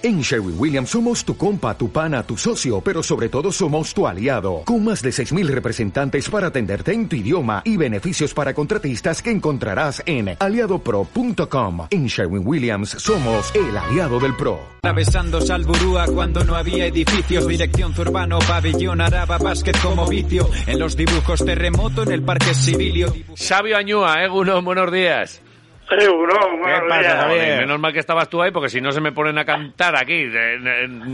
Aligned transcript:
En 0.00 0.20
Sherwin 0.20 0.54
Williams 0.56 0.90
somos 0.90 1.24
tu 1.24 1.36
compa, 1.36 1.76
tu 1.76 1.90
pana, 1.90 2.22
tu 2.22 2.36
socio, 2.36 2.80
pero 2.80 3.02
sobre 3.02 3.28
todo 3.28 3.50
somos 3.50 3.92
tu 3.92 4.06
aliado, 4.06 4.62
con 4.64 4.84
más 4.84 5.02
de 5.02 5.10
6.000 5.10 5.48
representantes 5.48 6.30
para 6.30 6.46
atenderte 6.46 6.92
en 6.92 7.08
tu 7.08 7.16
idioma 7.16 7.62
y 7.64 7.76
beneficios 7.76 8.32
para 8.32 8.54
contratistas 8.54 9.20
que 9.20 9.32
encontrarás 9.32 10.00
en 10.06 10.36
aliadopro.com. 10.38 11.88
En 11.90 12.06
Sherwin 12.06 12.46
Williams 12.46 12.90
somos 12.90 13.52
el 13.56 13.76
aliado 13.76 14.20
del 14.20 14.36
PRO. 14.36 14.60
Atravesando 14.82 15.40
Salburúa 15.40 16.06
cuando 16.06 16.44
no 16.44 16.54
había 16.54 16.86
edificios, 16.86 17.48
dirección 17.48 17.92
Zurbano, 17.92 18.38
pabellón, 18.38 19.00
araba, 19.00 19.38
básquet 19.38 19.76
como 19.82 20.06
vicio, 20.06 20.48
en 20.68 20.78
los 20.78 20.96
dibujos 20.96 21.44
terremoto 21.44 22.04
en 22.04 22.12
el 22.12 22.22
parque 22.22 22.54
civilio. 22.54 23.12
Sabio 23.34 23.76
Añúa, 23.76 24.22
eh, 24.22 24.30
uno, 24.30 24.62
buenos 24.62 24.92
días. 24.92 25.42
Menos 27.60 27.78
mal 27.80 27.92
que 27.92 27.98
estabas 28.00 28.28
tú 28.28 28.42
ahí, 28.42 28.50
porque 28.50 28.68
si 28.68 28.80
no 28.80 28.92
se 28.92 29.00
me 29.00 29.12
ponen 29.12 29.38
a 29.38 29.44
cantar 29.44 29.96
aquí 29.96 30.28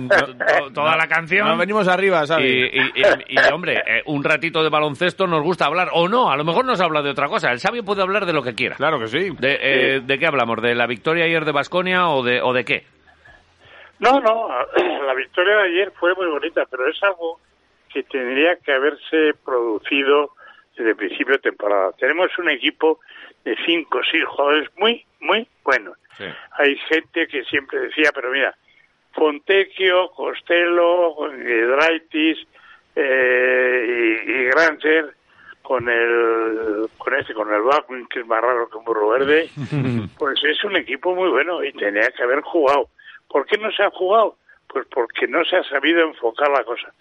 to- 0.09 0.35
to- 0.37 0.73
toda 0.75 0.97
la 0.97 1.07
canción. 1.07 1.47
Nos 1.49 1.59
venimos 1.59 1.87
arriba, 1.89 2.23
Y, 2.25 2.27
¿sabes? 2.27 2.47
y- 2.47 2.79
y- 2.79 3.03
y, 3.29 3.53
hombre, 3.53 3.83
eh, 3.87 4.03
un 4.07 4.25
ratito 4.25 4.63
de 4.63 4.71
baloncesto 4.71 5.27
nos 5.27 5.43
gusta 5.43 5.67
hablar, 5.67 5.89
o 5.93 6.09
no, 6.09 6.31
a 6.31 6.37
lo 6.37 6.45
mejor 6.45 6.65
nos 6.65 6.81
habla 6.81 7.03
de 7.03 7.11
otra 7.11 7.29
cosa. 7.29 7.53
El 7.53 7.61
sabio 7.61 7.85
puede 7.85 8.03
hablar 8.03 8.27
de 8.27 8.33
lo 8.33 8.43
que 8.43 8.55
quiera. 8.55 8.77
Claro 8.77 8.99
que 8.99 9.07
sí. 9.09 9.31
De, 9.39 9.59
eh, 9.61 10.01
¿de 10.05 10.19
qué 10.19 10.27
hablamos? 10.27 10.61
¿De 10.63 10.75
la 10.75 10.87
victoria 10.87 11.25
ayer 11.25 11.45
de 11.45 11.53
Basconia 11.53 12.09
o 12.09 12.23
de, 12.23 12.41
o 12.43 12.53
de 12.53 12.65
qué? 12.65 12.85
No, 14.01 14.21
no, 14.21 14.49
la 15.07 15.15
victoria 15.15 15.57
de 15.57 15.63
ayer 15.69 15.93
fue 15.99 16.15
muy 16.15 16.27
bonita, 16.27 16.65
pero 16.71 16.89
es 16.89 17.01
algo 17.03 17.39
que 17.93 18.03
tendría 18.03 18.57
que 18.57 18.73
haberse 18.73 19.35
producido 19.45 20.31
desde 20.77 20.91
el 20.91 20.97
principio 20.97 21.35
de 21.35 21.41
temporada. 21.51 21.93
Tenemos 21.99 22.31
un 22.39 22.51
equipo 22.51 23.01
de 23.45 23.57
cinco 23.65 23.99
o 23.99 24.05
seis 24.11 24.25
jugadores 24.25 24.69
muy, 24.77 25.05
muy 25.21 25.47
buenos. 25.63 25.97
Sí. 26.17 26.25
Hay 26.59 26.77
gente 26.89 27.27
que 27.27 27.45
siempre 27.45 27.81
decía, 27.81 28.11
pero 28.15 28.31
mira, 28.31 28.55
Fontecchio, 29.13 30.11
Costello, 30.11 31.15
Giedraitis 31.31 32.39
eh, 32.97 34.23
y, 34.27 34.31
y 34.31 34.45
Grancher 34.47 35.15
con 35.65 35.89
el 35.89 36.89
con 36.99 37.15
este 37.15 37.33
con 37.33 37.53
el 37.53 37.63
Backwin 37.63 38.07
que 38.07 38.21
es 38.21 38.27
más 38.27 38.43
raro 38.43 38.69
que 38.69 38.77
un 38.77 38.85
burro 38.85 39.09
verde 39.09 39.49
pues 40.19 40.39
es 40.45 40.63
un 40.63 40.77
equipo 40.77 41.15
muy 41.15 41.31
bueno 41.31 41.65
y 41.65 41.73
tenía 41.73 42.11
que 42.11 42.23
haber 42.23 42.43
jugado 42.43 42.89
¿por 43.29 43.47
qué 43.47 43.57
no 43.57 43.73
se 43.73 43.83
ha 43.83 43.91
jugado? 43.91 44.37
pues 44.69 44.87
porque 44.91 45.27
no 45.27 45.43
se 45.45 45.57
ha 45.57 45.65
sabido 45.65 46.03
enfocar 46.03 46.51
la 46.51 46.65
cosa 46.65 46.93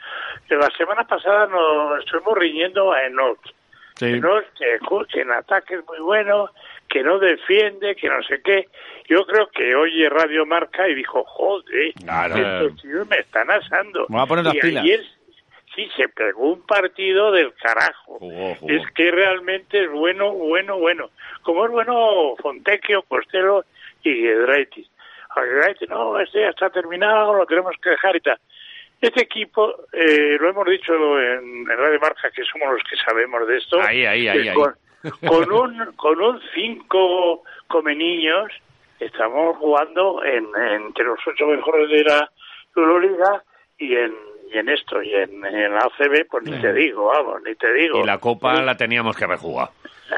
la 0.50 0.70
semana 0.78 1.04
pasada 1.04 1.46
nos 1.48 2.00
estuvimos 2.00 2.38
riñendo 2.38 2.94
a 2.94 3.04
Enoch 3.06 3.40
Sí. 3.96 4.06
Enoch 4.06 4.44
que, 4.58 4.80
que 5.12 5.22
en 5.22 5.32
ataque 5.32 5.76
es 5.76 5.86
muy 5.88 6.00
bueno 6.00 6.50
que 6.90 7.04
no 7.04 7.20
defiende 7.20 7.96
que 7.96 8.08
no 8.10 8.22
sé 8.24 8.42
qué 8.44 8.68
yo 9.08 9.26
creo 9.26 9.48
que 9.50 9.76
oye 9.76 10.10
Radio 10.10 10.46
Marca 10.46 10.88
y 10.88 10.96
dijo 10.96 11.24
joder 11.26 11.94
Claro. 11.94 12.36
estos 12.36 12.82
tíos 12.82 13.08
me 13.08 13.18
están 13.18 13.50
asando 13.52 14.06
Me 14.10 14.16
voy 14.18 14.24
a 14.24 14.28
poner 14.28 14.46
las 14.46 14.56
y 14.56 14.60
pilas. 14.60 14.84
ayer 14.84 15.04
sí 15.76 15.90
se 15.96 16.08
pegó 16.10 16.54
un 16.54 16.62
partido 16.66 17.32
del 17.32 17.54
carajo 17.56 18.20
Jugó, 18.20 18.56
jugó. 18.56 18.72
es 18.74 18.84
que 18.92 19.10
realmente 19.12 19.86
es 19.86 19.92
bueno, 19.92 20.32
bueno, 20.34 20.78
bueno. 20.78 21.10
Como 21.42 21.66
es 21.66 21.72
bueno 21.72 22.36
Fontecchio, 22.42 23.02
Costello 23.04 23.66
y 24.04 24.14
Giedraitis, 24.14 24.88
no, 25.90 26.20
este 26.20 26.42
ya 26.42 26.50
está 26.50 26.70
terminado, 26.70 27.34
lo 27.34 27.46
tenemos 27.48 27.74
que 27.82 27.90
dejar 27.90 28.16
y 28.16 28.20
tal. 28.22 28.38
Este 29.04 29.24
equipo, 29.24 29.76
eh, 29.92 30.38
lo 30.40 30.48
hemos 30.50 30.66
dicho 30.66 30.94
en, 31.20 31.70
en 31.70 31.78
Radio 31.78 32.00
Marca, 32.00 32.32
que 32.32 32.42
somos 32.46 32.72
los 32.72 32.84
que 32.90 32.96
sabemos 33.06 33.46
de 33.46 33.58
esto. 33.58 33.82
Ahí, 33.82 34.06
ahí, 34.06 34.30
ahí, 34.30 34.44
que 34.44 34.50
ahí. 34.52 34.56
Con, 34.56 34.74
con 35.28 35.52
un 35.52 35.92
con 35.98 36.22
un 36.22 36.40
cinco 36.56 37.44
come 37.68 37.96
niños 37.98 38.50
estamos 39.02 39.58
jugando 39.58 40.24
en, 40.24 40.48
entre 40.56 41.04
los 41.04 41.20
ocho 41.28 41.48
mejores 41.48 41.90
de 41.90 42.04
la 42.06 42.32
Euroliga 42.78 43.44
y 43.78 43.94
en 43.94 44.16
y 44.54 44.58
en 44.60 44.70
esto 44.70 45.02
y 45.02 45.14
en, 45.14 45.44
en 45.46 45.72
la 45.74 45.80
ACB 45.80 46.28
pues 46.30 46.44
ni 46.44 46.60
te 46.62 46.72
digo 46.74 47.06
vamos 47.14 47.42
ni 47.46 47.56
te 47.56 47.74
digo. 47.74 48.00
Y 48.02 48.06
la 48.06 48.18
Copa 48.20 48.62
la 48.62 48.76
teníamos 48.76 49.16
que 49.18 49.26
haber 49.26 49.38
jugado. 49.40 49.72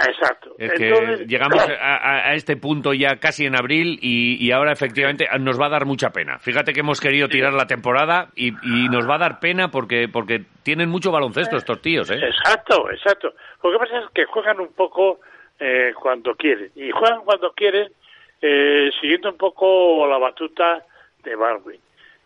exacto. 0.08 0.56
Es 0.58 0.74
que 0.74 0.90
Entonces, 0.90 1.28
llegamos 1.28 1.60
a, 1.60 1.96
a- 1.96 2.30
a 2.30 2.34
este 2.34 2.58
punto 2.58 2.94
ya 2.94 3.16
casi 3.18 3.46
en 3.46 3.56
abril 3.56 3.98
y, 4.02 4.44
y 4.46 4.52
ahora 4.52 4.72
efectivamente 4.74 5.26
nos 5.40 5.60
va 5.60 5.68
a 5.68 5.70
dar 5.70 5.86
mucha 5.86 6.10
pena. 6.10 6.38
Fíjate 6.40 6.74
que 6.74 6.82
hemos 6.82 7.00
querido 7.00 7.28
tirar 7.30 7.54
la 7.54 7.66
temporada 7.68 8.28
y, 8.36 8.50
y 8.64 8.90
nos 8.90 9.08
va 9.10 9.16
a 9.16 9.20
dar 9.20 9.40
pena 9.40 9.70
porque 9.70 10.08
porque 10.12 10.42
tienen 10.64 10.90
mucho 10.90 11.12
baloncesto 11.12 11.56
estos 11.58 11.82
tíos, 11.82 12.10
¿eh? 12.12 12.20
exacto 12.22 12.90
exacto. 12.92 13.34
Lo 13.64 13.72
que 13.72 13.78
pasa 13.80 14.00
es 14.00 14.06
que 14.14 14.26
juegan 14.26 14.60
un 14.60 14.74
poco 14.74 15.20
eh, 15.60 15.94
cuando 16.00 16.36
quieren. 16.36 16.72
Y 16.76 16.92
juegan 16.92 17.22
cuando 17.24 17.52
quieren 17.54 17.90
eh, 18.42 18.90
siguiendo 19.00 19.30
un 19.32 19.38
poco 19.38 20.06
la 20.08 20.18
batuta 20.18 20.84
de 21.24 21.36
Baldwin. 21.36 21.80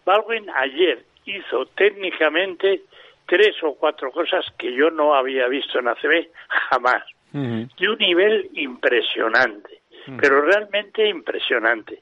Baldwin 0.06 0.50
ayer 0.50 1.04
hizo 1.38 1.66
técnicamente 1.68 2.82
tres 3.26 3.56
o 3.64 3.76
cuatro 3.76 4.12
cosas 4.12 4.46
que 4.58 4.74
yo 4.74 4.90
no 4.90 5.14
había 5.14 5.48
visto 5.48 5.80
en 5.80 5.88
ACB 5.88 6.28
jamás 6.48 7.04
Ujú. 7.34 7.68
de 7.78 7.90
un 7.90 7.98
nivel 8.00 8.50
impresionante, 8.54 9.82
pero 10.20 10.42
realmente 10.42 11.08
impresionante. 11.08 12.02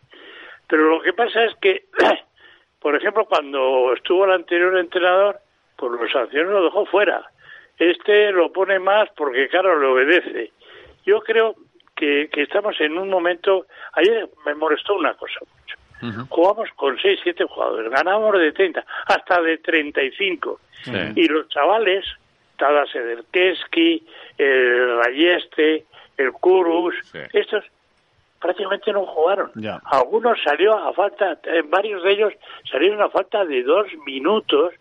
Pero 0.67 0.89
lo 0.89 1.01
que 1.01 1.13
pasa 1.13 1.43
es 1.45 1.55
que, 1.55 1.85
por 2.79 2.95
ejemplo, 2.95 3.25
cuando 3.25 3.93
estuvo 3.93 4.25
el 4.25 4.31
anterior 4.31 4.77
entrenador, 4.77 5.39
pues 5.75 5.91
los 5.99 6.11
sanciones 6.11 6.51
lo 6.51 6.63
dejó 6.63 6.85
fuera. 6.85 7.29
Este 7.77 8.31
lo 8.31 8.51
pone 8.51 8.79
más 8.79 9.09
porque, 9.15 9.47
claro, 9.49 9.79
le 9.79 9.87
obedece. 9.87 10.51
Yo 11.05 11.19
creo 11.21 11.55
que, 11.95 12.29
que 12.31 12.43
estamos 12.43 12.79
en 12.81 12.97
un 12.97 13.09
momento... 13.09 13.67
Ayer 13.93 14.29
me 14.45 14.55
molestó 14.55 14.95
una 14.95 15.13
cosa 15.13 15.39
mucho. 15.41 15.75
Jugamos 16.29 16.69
con 16.75 16.97
6, 16.99 17.19
7 17.23 17.45
jugadores, 17.45 17.91
ganamos 17.91 18.37
de 18.39 18.51
30, 18.51 18.85
hasta 19.07 19.41
de 19.41 19.57
35. 19.57 20.59
Sí. 20.83 20.91
Y 21.15 21.27
los 21.27 21.47
chavales, 21.49 22.05
Tadas 22.57 22.93
Ederkeski, 22.93 24.05
el 24.37 24.97
Rayeste, 25.03 25.85
el 26.17 26.31
Kurus, 26.33 26.95
Sí. 27.11 27.19
estos 27.33 27.63
prácticamente 28.39 28.91
no 28.93 29.05
jugaron. 29.05 29.51
Ya. 29.55 29.81
Algunos 29.85 30.37
salió 30.43 30.77
a 30.77 30.93
falta, 30.93 31.39
varios 31.69 32.03
de 32.03 32.11
ellos 32.11 32.33
salieron 32.71 33.01
a 33.01 33.09
falta 33.09 33.43
de 33.45 33.63
dos 33.63 33.87
minutos 34.05 34.73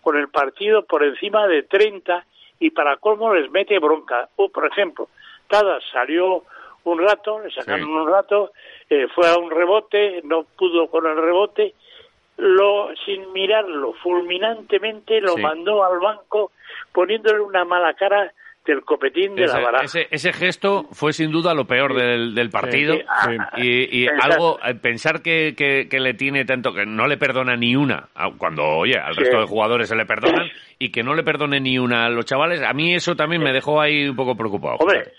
con 0.00 0.16
el 0.16 0.28
partido 0.28 0.84
por 0.84 1.04
encima 1.04 1.46
de 1.46 1.62
30 1.62 2.24
y 2.58 2.70
para 2.70 2.96
colmo 2.96 3.34
les 3.34 3.50
mete 3.50 3.78
bronca. 3.78 4.28
O, 4.36 4.48
por 4.48 4.66
ejemplo, 4.66 5.08
Tadas 5.48 5.82
salió 5.92 6.44
un 6.84 6.98
rato, 7.00 7.40
le 7.40 7.50
sacaron 7.50 7.86
Sí. 7.86 7.90
un 7.92 8.08
rato, 8.08 8.52
eh, 8.90 9.06
fue 9.14 9.28
a 9.28 9.36
un 9.38 9.50
rebote, 9.50 10.20
no 10.24 10.44
pudo 10.56 10.88
con 10.88 11.06
el 11.06 11.16
rebote, 11.16 11.74
lo 12.38 12.88
sin 13.04 13.32
mirarlo 13.32 13.92
fulminantemente 14.02 15.20
lo 15.20 15.34
Sí. 15.34 15.42
mandó 15.42 15.84
al 15.84 16.00
banco 16.00 16.50
poniéndole 16.92 17.40
una 17.40 17.64
mala 17.64 17.94
cara 17.94 18.32
del 18.64 18.82
copetín 18.82 19.34
de 19.34 19.44
Ese, 19.44 19.56
la 19.58 19.64
baraja. 19.64 19.84
ese- 19.84 20.06
ese 20.10 20.32
gesto 20.32 20.84
fue 20.92 21.12
sin 21.12 21.32
duda 21.32 21.52
lo 21.52 21.64
peor 21.66 21.94
del, 21.94 22.34
del 22.34 22.48
partido. 22.50 22.94
Sí, 22.94 23.02
sí. 23.56 23.60
Y, 23.62 24.04
y 24.04 24.06
algo, 24.20 24.58
eh, 24.64 24.74
pensar 24.76 25.20
que, 25.20 25.54
que- 25.56 25.88
que 25.90 25.98
le 26.00 26.14
tiene 26.14 26.44
tanto, 26.44 26.72
que 26.72 26.86
no 26.86 27.06
le 27.08 27.16
perdona 27.16 27.56
ni 27.56 27.74
una, 27.74 28.08
cuando, 28.38 28.64
oye, 28.64 28.96
al 28.98 29.16
resto 29.16 29.40
de 29.40 29.46
jugadores 29.46 29.88
se 29.88 29.96
le 29.96 30.06
perdonan, 30.06 30.48
y 30.78 30.90
que 30.92 31.02
no 31.02 31.14
le 31.14 31.24
perdone 31.24 31.58
ni 31.60 31.76
una 31.78 32.06
a 32.06 32.08
los 32.08 32.24
chavales, 32.24 32.62
a 32.62 32.72
mí 32.72 32.94
eso 32.94 33.16
también 33.16 33.42
me 33.42 33.52
dejó 33.52 33.80
ahí 33.80 34.08
un 34.08 34.16
poco 34.16 34.36
preocupado. 34.36 34.76
Hombre, 34.78 35.12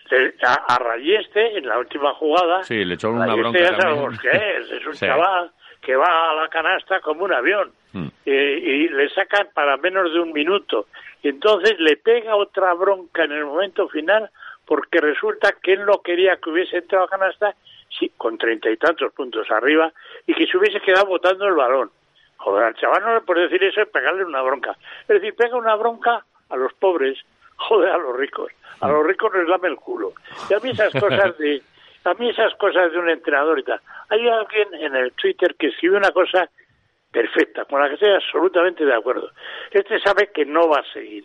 a, 0.46 0.54
a 0.76 0.80
Rayeste, 0.80 1.58
en 1.58 1.68
la 1.68 1.80
última 1.80 2.14
jugada, 2.14 2.64
Sí, 2.64 2.84
le 2.86 2.94
echó 2.96 3.10
una 3.10 3.26
Rayeste 3.26 3.42
bronca 3.42 3.60
ya 3.60 3.82
sabemos 3.82 4.20
qué 4.22 4.30
es, 4.30 4.72
es 4.82 4.86
un 4.88 4.94
chaval 4.94 5.52
que 5.82 5.96
va 5.98 6.32
a 6.32 6.34
la 6.44 6.48
canasta 6.48 7.02
como 7.02 7.26
un 7.26 7.34
avión 7.34 7.72
Mm. 7.96 8.08
eh, 8.26 8.60
y 8.60 8.90
le 8.90 9.08
sacan 9.10 9.50
para 9.54 9.78
menos 9.78 10.12
de 10.12 10.20
un 10.20 10.32
minuto. 10.34 10.88
Y 11.24 11.30
entonces 11.30 11.80
le 11.80 11.96
pega 11.98 12.36
otra 12.36 12.74
bronca 12.74 13.24
en 13.24 13.32
el 13.32 13.46
momento 13.46 13.88
final 13.88 14.30
porque 14.66 15.00
resulta 15.00 15.54
que 15.54 15.74
él 15.74 15.86
no 15.86 16.02
quería 16.02 16.38
que 16.38 16.50
hubiese 16.50 16.78
entrado 16.78 17.06
a 17.06 17.10
canasta 17.10 17.56
sí, 17.98 18.12
con 18.18 18.38
treinta 18.38 18.70
y 18.70 18.78
tantos 18.78 19.12
puntos 19.14 19.50
arriba 19.50 19.92
y 20.28 20.34
que 20.34 20.46
se 20.46 20.58
hubiese 20.58 20.82
quedado 20.82 21.06
botando 21.06 21.48
el 21.48 21.56
balón. 21.56 21.92
Joder, 22.38 22.66
al 22.66 22.76
chaval 22.76 23.04
no 23.04 23.14
le 23.16 23.22
puede 23.22 23.44
decir 23.44 23.64
eso 23.64 23.82
y 23.82 23.86
pegarle 23.86 24.26
una 24.26 24.42
bronca. 24.42 24.76
Es 25.02 25.08
decir, 25.08 25.34
pega 25.36 25.56
una 25.56 25.76
bronca 25.76 26.26
a 26.50 26.56
los 26.58 26.74
pobres, 26.74 27.18
joder, 27.56 27.90
a 27.90 27.98
los 27.98 28.18
ricos. 28.18 28.52
A 28.82 28.90
los 28.90 29.06
ricos 29.06 29.34
les 29.34 29.48
lame 29.48 29.70
el 29.70 29.78
culo. 29.78 30.14
Y 30.50 30.54
a 30.54 30.60
mí 30.60 30.72
esas 30.72 30.92
cosas 30.92 31.38
de, 31.38 31.62
a 32.04 32.14
mí 32.16 32.30
esas 32.30 32.54
cosas 32.56 32.92
de 32.92 33.00
un 33.00 33.10
entrenador 33.10 33.60
y 33.60 33.64
tal. 33.64 33.80
Hay 34.10 34.28
alguien 34.28 34.74
en 34.74 34.96
el 34.96 35.14
Twitter 35.14 35.56
que 35.56 35.68
escribe 35.68 35.96
una 35.96 36.12
cosa 36.12 36.50
perfecta, 37.14 37.64
con 37.66 37.80
la 37.80 37.88
que 37.88 37.94
estoy 37.94 38.10
absolutamente 38.10 38.84
de 38.84 38.94
acuerdo. 38.94 39.30
Este 39.72 40.00
sabe 40.00 40.32
que 40.34 40.46
no 40.46 40.68
va 40.68 40.80
a 40.80 40.94
seguir, 40.94 41.24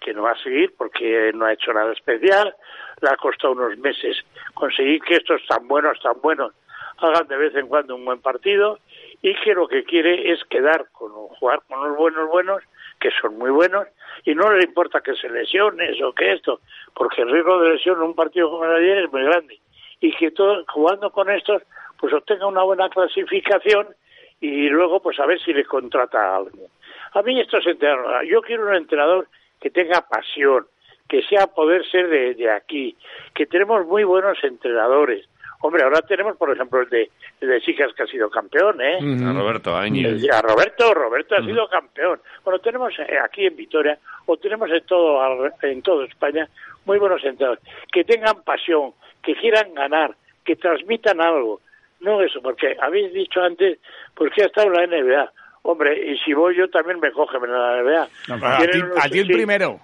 que 0.00 0.12
no 0.12 0.22
va 0.24 0.32
a 0.32 0.42
seguir 0.42 0.74
porque 0.76 1.30
no 1.32 1.46
ha 1.46 1.52
hecho 1.52 1.72
nada 1.72 1.92
especial, 1.92 2.54
le 3.00 3.08
ha 3.08 3.16
costado 3.16 3.52
unos 3.52 3.78
meses 3.78 4.18
conseguir 4.52 5.00
que 5.02 5.14
estos 5.14 5.40
tan 5.46 5.66
buenos, 5.68 5.98
tan 6.00 6.20
buenos, 6.20 6.52
hagan 6.98 7.28
de 7.28 7.36
vez 7.36 7.54
en 7.54 7.68
cuando 7.68 7.94
un 7.94 8.04
buen 8.04 8.20
partido 8.20 8.80
y 9.22 9.34
que 9.36 9.54
lo 9.54 9.68
que 9.68 9.84
quiere 9.84 10.32
es 10.32 10.42
quedar 10.44 10.86
con 10.90 11.12
jugar 11.12 11.62
con 11.68 11.88
los 11.88 11.96
buenos 11.96 12.28
buenos 12.28 12.62
que 13.00 13.10
son 13.20 13.38
muy 13.38 13.50
buenos 13.50 13.86
y 14.24 14.34
no 14.34 14.52
le 14.52 14.64
importa 14.64 15.00
que 15.00 15.14
se 15.14 15.28
lesiones 15.28 16.02
o 16.02 16.12
que 16.12 16.32
esto 16.32 16.60
porque 16.94 17.22
el 17.22 17.30
riesgo 17.30 17.60
de 17.60 17.70
lesión 17.70 17.98
en 17.98 18.02
un 18.02 18.14
partido 18.14 18.50
como 18.50 18.64
el 18.64 18.70
de 18.70 18.76
ayer 18.78 19.04
es 19.04 19.12
muy 19.12 19.22
grande 19.22 19.60
y 20.00 20.12
que 20.16 20.32
todo 20.32 20.64
jugando 20.68 21.10
con 21.10 21.30
estos 21.30 21.62
pues 22.00 22.12
obtenga 22.12 22.46
una 22.46 22.64
buena 22.64 22.88
clasificación 22.88 23.94
y 24.40 24.68
luego 24.68 25.00
pues 25.00 25.18
a 25.20 25.26
ver 25.26 25.40
si 25.40 25.52
le 25.52 25.64
contrata 25.64 26.18
a 26.20 26.36
alguien. 26.36 26.66
A 27.14 27.22
mí 27.22 27.40
esto 27.40 27.58
es 27.58 27.66
entrenador. 27.66 28.24
Yo 28.26 28.40
quiero 28.42 28.66
un 28.68 28.74
entrenador 28.74 29.26
que 29.60 29.70
tenga 29.70 30.02
pasión, 30.02 30.66
que 31.08 31.22
sea 31.22 31.46
poder 31.48 31.84
ser 31.90 32.08
de, 32.08 32.34
de 32.34 32.50
aquí, 32.50 32.96
que 33.34 33.46
tenemos 33.46 33.86
muy 33.86 34.04
buenos 34.04 34.38
entrenadores. 34.44 35.26
Hombre, 35.60 35.82
ahora 35.82 36.00
tenemos, 36.02 36.36
por 36.36 36.52
ejemplo, 36.52 36.80
el 36.82 36.88
de, 36.88 37.10
el 37.40 37.48
de 37.48 37.60
Sicas 37.62 37.92
que 37.94 38.04
ha 38.04 38.06
sido 38.06 38.30
campeón, 38.30 38.80
¿eh? 38.80 38.98
A 39.28 39.32
Roberto 39.32 39.76
Áñez. 39.76 40.22
A 40.30 40.40
Roberto, 40.40 40.94
Roberto 40.94 41.34
ha 41.34 41.38
sido 41.44 41.68
campeón. 41.68 42.20
Bueno, 42.44 42.60
tenemos 42.60 42.96
eh, 43.00 43.18
aquí 43.20 43.44
en 43.46 43.56
Vitoria, 43.56 43.98
o 44.26 44.36
tenemos 44.36 44.70
en 44.70 44.84
todo, 44.86 45.20
al- 45.20 45.52
en 45.62 45.82
toda 45.82 46.04
España, 46.06 46.46
muy 46.84 46.98
buenos 46.98 47.24
entrenadores. 47.24 47.64
Que 47.90 48.04
tengan 48.04 48.42
pasión, 48.44 48.92
que 49.20 49.34
quieran 49.34 49.74
ganar, 49.74 50.14
que 50.44 50.54
transmitan 50.54 51.20
algo. 51.20 51.60
No 52.00 52.20
eso, 52.22 52.40
porque 52.40 52.76
habéis 52.80 53.12
dicho 53.12 53.40
antes, 53.40 53.78
pues 54.14 54.32
que 54.32 54.42
ha 54.42 54.46
estado 54.46 54.68
en 54.68 54.72
la 54.74 54.86
NBA. 54.86 55.32
Hombre, 55.62 56.10
y 56.12 56.16
si 56.18 56.32
voy 56.32 56.56
yo 56.56 56.68
también 56.70 57.00
me 57.00 57.10
cogen 57.12 57.42
en 57.44 57.52
la 57.52 57.82
NBA. 57.82 58.02
A 58.02 58.58
ti, 58.58 58.66
Tienen 58.66 58.82
unos- 58.92 59.04
a 59.04 59.08
ti 59.08 59.18
el 59.18 59.26
sí, 59.26 59.32
primero. 59.32 59.80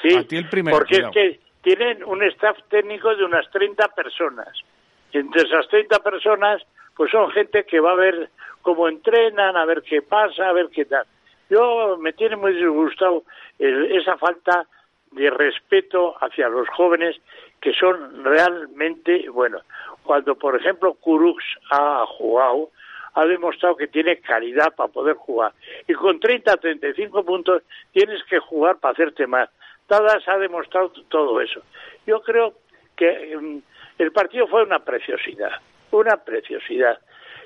Sí, 0.00 0.14
A 0.16 0.22
ti 0.26 0.36
el 0.36 0.48
primero, 0.48 0.76
porque 0.78 0.94
cuidado. 1.02 1.10
es 1.14 1.14
que 1.14 1.40
tienen 1.62 2.04
un 2.04 2.22
staff 2.24 2.56
técnico 2.70 3.14
de 3.14 3.24
unas 3.24 3.50
30 3.50 3.88
personas. 3.88 4.48
Y 5.12 5.18
entre 5.18 5.42
esas 5.42 5.68
30 5.68 5.98
personas, 5.98 6.62
pues 6.96 7.10
son 7.10 7.30
gente 7.32 7.64
que 7.64 7.80
va 7.80 7.92
a 7.92 7.96
ver 7.96 8.30
cómo 8.62 8.88
entrenan, 8.88 9.56
a 9.56 9.64
ver 9.64 9.82
qué 9.82 10.00
pasa, 10.02 10.48
a 10.48 10.52
ver 10.52 10.68
qué 10.72 10.84
tal. 10.84 11.04
Yo 11.50 11.96
me 11.98 12.12
tiene 12.12 12.36
muy 12.36 12.54
disgustado 12.54 13.24
el- 13.58 13.92
esa 13.92 14.16
falta 14.16 14.64
de 15.10 15.28
respeto 15.28 16.14
hacia 16.24 16.48
los 16.48 16.66
jóvenes 16.70 17.16
que 17.60 17.72
son 17.74 18.24
realmente, 18.24 19.28
bueno, 19.28 19.60
cuando 20.02 20.34
por 20.34 20.56
ejemplo 20.56 20.94
Kurux 20.94 21.42
ha 21.70 22.04
jugado, 22.06 22.70
ha 23.14 23.26
demostrado 23.26 23.76
que 23.76 23.88
tiene 23.88 24.18
calidad 24.18 24.74
para 24.74 24.92
poder 24.92 25.16
jugar. 25.16 25.52
Y 25.86 25.92
con 25.94 26.18
30, 26.18 26.56
35 26.56 27.24
puntos 27.24 27.62
tienes 27.92 28.22
que 28.24 28.38
jugar 28.38 28.78
para 28.78 28.92
hacerte 28.92 29.26
más. 29.26 29.50
Tadas 29.86 30.26
ha 30.28 30.38
demostrado 30.38 30.90
todo 31.08 31.40
eso. 31.40 31.62
Yo 32.06 32.22
creo 32.22 32.54
que 32.96 33.36
mm, 33.36 33.58
el 33.98 34.12
partido 34.12 34.46
fue 34.46 34.62
una 34.62 34.78
preciosidad, 34.78 35.52
una 35.90 36.16
preciosidad. 36.16 36.98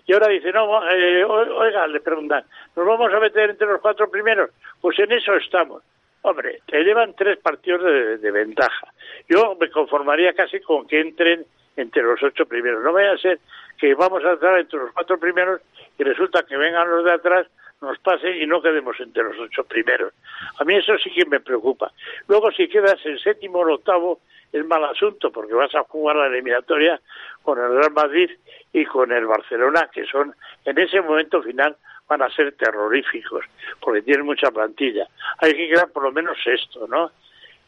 Y 0.07 0.13
ahora 0.13 0.29
dice, 0.29 0.53
no, 0.53 0.89
eh, 0.89 1.25
oiga, 1.25 1.87
le 1.89 2.01
preguntan, 2.01 2.45
¿nos 2.77 2.87
vamos 2.87 3.13
a 3.13 3.19
meter 3.19 3.51
entre 3.51 3.67
los 3.67 3.81
cuatro 3.81 4.09
primeros? 4.09 4.51
Pues 4.81 4.97
en 5.01 5.11
eso 5.11 5.35
estamos. 5.35 5.83
Hombre, 6.23 6.61
te 6.67 6.83
llevan 6.83 7.15
tres 7.15 7.39
partidos 7.39 8.21
de 8.21 8.31
ventaja. 8.33 8.93
Yo 9.29 9.57
me 9.61 9.71
conformaría 9.71 10.33
casi 10.33 10.61
con 10.61 10.87
que 10.87 11.01
entren 11.01 11.47
entre 11.77 12.03
los 12.03 12.23
ocho 12.23 12.47
primeros. 12.47 12.83
No 12.83 12.93
vaya 12.93 13.13
a 13.13 13.19
ser 13.19 13.39
que 13.79 13.95
vamos 13.95 14.25
a 14.25 14.33
entrar 14.33 14.59
entre 14.59 14.79
los 14.79 14.93
cuatro 14.93 15.19
primeros 15.19 15.61
y 15.99 16.05
resulta 16.05 16.43
que 16.45 16.57
vengan 16.57 16.91
los 16.91 17.05
de 17.05 17.13
atrás, 17.13 17.47
nos 17.81 17.99
pase 17.99 18.39
y 18.39 18.47
no 18.47 18.63
quedemos 18.63 18.99
entre 19.01 19.23
los 19.23 19.39
ocho 19.39 19.65
primeros. 19.65 20.13
A 20.59 20.65
mí 20.65 20.75
eso 20.77 20.97
sí 20.99 21.11
que 21.11 21.27
me 21.27 21.41
preocupa. 21.41 21.93
Luego, 22.27 22.51
si 22.51 22.69
quedas 22.69 23.05
en 23.05 23.19
séptimo 23.19 23.59
o 23.61 23.75
octavo, 23.75 24.21
es 24.53 24.65
mal 24.65 24.85
asunto, 24.85 25.31
porque 25.31 25.53
vas 25.55 25.75
a 25.75 25.83
jugar 25.85 26.17
la 26.17 26.27
eliminatoria 26.29 27.01
con 27.43 27.59
el 27.59 27.77
Real 27.77 27.93
Madrid 27.93 28.31
y 28.73 28.85
con 28.87 29.13
el 29.13 29.27
Barcelona, 29.27 29.91
que 29.93 30.07
son, 30.07 30.35
en 30.65 30.79
ese 30.79 31.01
momento 31.01 31.43
final, 31.43 31.77
van 32.09 32.23
a 32.23 32.31
ser 32.31 32.53
terroríficos, 32.57 33.45
porque 33.81 34.03
tienen 34.03 34.25
mucha 34.25 34.51
plantilla. 34.51 35.07
Hay 35.39 35.55
que 35.55 35.69
quedar 35.69 35.91
por 35.91 36.05
lo 36.05 36.13
menos 36.13 36.39
sexto, 36.43 36.87
¿no? 36.87 37.11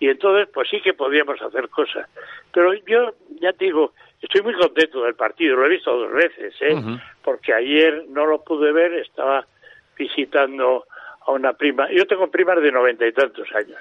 Y 0.00 0.08
entonces, 0.08 0.48
pues 0.52 0.68
sí 0.70 0.80
que 0.80 0.94
podríamos 0.94 1.40
hacer 1.42 1.68
cosas. 1.68 2.08
Pero 2.52 2.72
yo, 2.74 3.14
ya 3.40 3.52
te 3.52 3.66
digo, 3.66 3.92
estoy 4.22 4.42
muy 4.42 4.54
contento 4.54 5.02
del 5.02 5.14
partido, 5.14 5.56
lo 5.56 5.66
he 5.66 5.70
visto 5.70 5.96
dos 5.96 6.12
veces, 6.12 6.54
¿eh? 6.60 6.76
Porque 7.22 7.52
ayer 7.52 8.04
no 8.08 8.26
lo 8.26 8.42
pude 8.42 8.72
ver, 8.72 8.92
estaba 8.94 9.46
visitando 9.96 10.84
a 11.26 11.32
una 11.32 11.52
prima. 11.52 11.90
Yo 11.90 12.06
tengo 12.06 12.30
primas 12.30 12.62
de 12.62 12.72
noventa 12.72 13.06
y 13.06 13.12
tantos 13.12 13.48
años. 13.54 13.78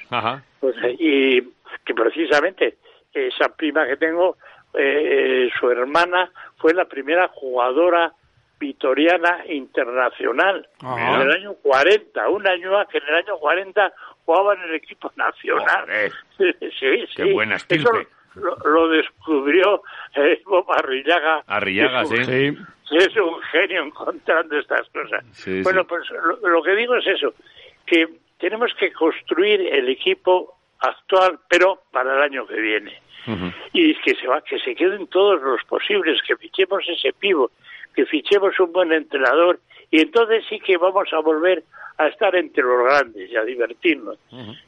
Pues, 0.59 0.75
eh, 0.83 0.95
y 0.99 1.41
que 1.85 1.93
precisamente 1.93 2.77
esa 3.13 3.55
prima 3.55 3.87
que 3.87 3.97
tengo, 3.97 4.37
eh, 4.73 5.49
su 5.59 5.69
hermana 5.69 6.31
fue 6.57 6.73
la 6.73 6.85
primera 6.85 7.27
jugadora 7.29 8.11
vitoriana 8.59 9.43
internacional 9.49 10.67
Ajá. 10.81 11.15
en 11.15 11.21
el 11.21 11.31
año 11.31 11.53
40, 11.61 12.29
un 12.29 12.47
año 12.47 12.71
que 12.91 12.97
en 12.97 13.03
el 13.07 13.15
año 13.15 13.37
40 13.37 13.93
jugaba 14.25 14.53
en 14.55 14.61
el 14.63 14.75
equipo 14.75 15.11
nacional. 15.15 15.85
Sí, 16.37 16.51
sí. 16.79 17.05
Qué 17.15 17.33
buena 17.33 17.55
Eso 17.55 17.65
estirpe. 17.73 18.07
lo, 18.35 18.55
lo 18.57 18.87
descubrió 18.89 19.81
eh, 20.15 20.39
Bob 20.45 20.71
Arrillaga. 20.71 21.43
Arrillaga, 21.47 22.01
Es 22.03 22.11
un- 22.11 22.25
sí. 22.25 22.57
Sí. 22.89 22.95
es 22.97 23.17
un 23.17 23.41
genio 23.51 23.83
encontrando 23.83 24.55
estas 24.57 24.87
cosas. 24.89 25.25
Sí, 25.31 25.61
bueno, 25.63 25.81
sí. 25.81 25.87
pues 25.89 26.03
lo, 26.11 26.47
lo 26.47 26.61
que 26.61 26.75
digo 26.75 26.95
es 26.95 27.07
eso, 27.07 27.33
que 27.87 28.07
tenemos 28.39 28.71
que 28.75 28.93
construir 28.93 29.61
el 29.73 29.89
equipo 29.89 30.55
actual, 30.79 31.39
pero 31.49 31.81
para 31.91 32.13
el 32.15 32.21
año 32.21 32.45
que 32.45 32.59
viene. 32.61 33.01
Y 33.73 33.93
que 33.95 34.15
se 34.15 34.25
va, 34.27 34.39
que 34.41 34.57
se 34.59 34.73
queden 34.73 35.07
todos 35.07 35.41
los 35.41 35.61
posibles, 35.65 36.21
que 36.21 36.37
fichemos 36.37 36.81
ese 36.87 37.11
pivo, 37.11 37.51
que 37.97 38.05
fichemos 38.05 38.59
un 38.59 38.71
buen 38.71 38.91
entrenador, 38.93 39.59
y 39.89 40.01
entonces 40.01 40.45
sí 40.47 40.59
que 40.59 40.77
vamos 40.77 41.11
a 41.13 41.19
volver 41.19 41.63
a 41.97 42.05
estar 42.09 42.35
entre 42.35 42.61
los 42.61 42.83
grandes 42.83 43.27
y 43.31 43.35
a 43.35 43.43
divertirnos. 43.43 44.19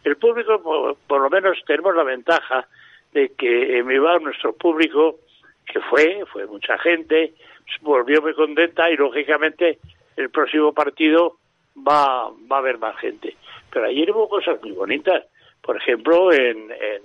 El 0.03 0.15
público, 0.17 0.59
por, 0.63 0.95
por 1.05 1.21
lo 1.21 1.29
menos, 1.29 1.55
tenemos 1.67 1.95
la 1.95 2.03
ventaja 2.03 2.67
de 3.13 3.29
que 3.37 3.77
en 3.77 3.85
Bilbao 3.85 4.17
nuestro 4.17 4.53
público, 4.53 5.17
que 5.71 5.79
fue, 5.81 6.23
fue 6.33 6.47
mucha 6.47 6.75
gente, 6.79 7.33
volvió 7.81 8.19
muy 8.23 8.33
contenta 8.33 8.89
y 8.89 8.97
lógicamente 8.97 9.77
el 10.17 10.31
próximo 10.31 10.73
partido 10.73 11.35
va, 11.77 12.31
va 12.51 12.55
a 12.55 12.59
haber 12.59 12.79
más 12.79 12.97
gente. 12.97 13.35
Pero 13.69 13.85
ayer 13.85 14.09
hubo 14.09 14.27
cosas 14.27 14.59
muy 14.63 14.71
bonitas. 14.71 15.23
Por 15.61 15.77
ejemplo, 15.77 16.33
en, 16.33 16.71
en, 16.71 17.01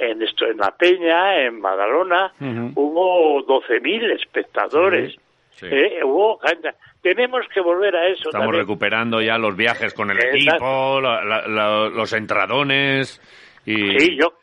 en 0.00 0.20
esto, 0.20 0.46
en 0.46 0.56
La 0.56 0.72
Peña, 0.76 1.42
en 1.42 1.62
Badalona, 1.62 2.32
Ujú. 2.40 2.72
hubo 2.74 3.46
12.000 3.46 4.16
espectadores. 4.16 5.16
Sí. 5.58 5.66
Eh, 5.70 6.00
hubo 6.04 6.38
gente. 6.38 6.70
Tenemos 7.02 7.40
que 7.52 7.60
volver 7.60 7.94
a 7.96 8.06
eso 8.06 8.28
Estamos 8.28 8.46
también. 8.46 8.62
recuperando 8.62 9.20
ya 9.20 9.38
los 9.38 9.56
viajes 9.56 9.92
con 9.94 10.10
el 10.10 10.18
Exacto. 10.18 10.40
equipo, 10.50 11.00
la- 11.00 11.24
la- 11.24 11.46
la- 11.48 11.88
los 11.88 12.12
entradones 12.12 13.20
y... 13.66 13.98
Sí, 13.98 14.16
yo. 14.20 14.34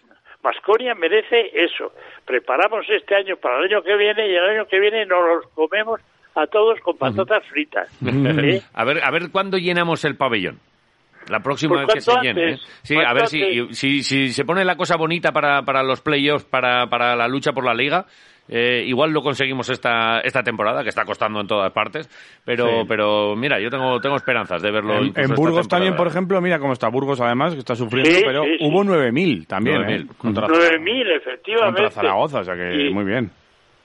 Vasconia 0.42 0.94
merece 0.94 1.50
eso. 1.54 1.92
Preparamos 2.26 2.86
este 2.90 3.16
año 3.16 3.36
para 3.38 3.58
el 3.60 3.66
año 3.66 3.82
que 3.82 3.96
viene 3.96 4.28
y 4.30 4.36
el 4.36 4.44
año 4.44 4.68
que 4.68 4.80
viene 4.80 5.06
nos 5.06 5.20
los 5.28 5.48
comemos 5.54 6.00
a 6.36 6.46
todos 6.48 6.80
con 6.82 6.98
patatas 6.98 7.44
fritas. 7.48 7.90
¿eh? 8.06 8.62
A 8.74 8.84
ver, 8.86 9.04
a 9.04 9.10
ver 9.10 9.32
cuándo 9.32 9.58
llenamos 9.58 10.06
el 10.06 10.16
pabellón. 10.18 10.60
La 11.30 11.40
próxima 11.40 11.74
Pues 11.84 11.88
vez 11.88 11.94
que 11.96 12.02
se 12.12 12.20
llene. 12.22 12.52
¿eh? 12.52 12.58
Sí, 12.84 12.96
a 13.04 13.14
ver 13.14 13.28
si, 13.28 13.74
si, 13.74 14.04
si 14.04 14.28
se 14.34 14.46
pone 14.46 14.64
la 14.64 14.76
cosa 14.78 14.96
bonita 14.98 15.32
para, 15.32 15.64
para 15.64 15.82
los 15.82 16.02
playoffs, 16.02 16.46
para, 16.46 16.88
para 16.88 17.16
la 17.16 17.28
lucha 17.28 17.52
por 17.52 17.66
la 17.66 17.74
liga. 17.74 18.06
Eh, 18.48 18.84
igual 18.86 19.12
lo 19.12 19.22
conseguimos 19.22 19.70
esta, 19.70 20.20
esta 20.22 20.44
temporada, 20.44 20.84
que 20.84 20.90
está 20.90 21.04
costando 21.06 21.42
en 21.42 21.48
todas 21.48 21.72
partes. 21.72 22.08
Pero, 22.46 22.82
Sí. 22.82 22.86
pero 22.88 23.36
mira, 23.36 23.60
yo 23.60 23.70
tengo, 23.70 24.00
tengo 24.00 24.16
esperanzas 24.16 24.62
de 24.62 24.72
verlo. 24.72 24.96
En, 24.98 25.34
Burgos 25.36 25.68
también, 25.68 25.96
por 25.96 26.08
ejemplo, 26.08 26.40
mira 26.42 26.60
cómo 26.60 26.74
está 26.74 26.88
Burgos 26.90 27.20
además, 27.22 27.54
que 27.54 27.60
está 27.60 27.76
sufriendo, 27.76 28.12
Sí, 28.12 28.24
pero 28.26 28.44
sí, 28.44 28.58
sí. 28.60 28.66
hubo 28.68 28.84
9.000 28.84 29.48
también, 29.48 29.82
9.000. 29.82 30.02
¿eh? 30.02 30.08
Contra, 30.18 30.48
9.000, 30.48 31.12
efectivamente. 31.18 31.82
contra 31.82 31.90
Zaragoza, 31.92 32.40
o 32.40 32.44
sea 32.44 32.56
que 32.56 32.76
Y- 32.88 32.94
muy 32.94 33.04
bien. 33.06 33.32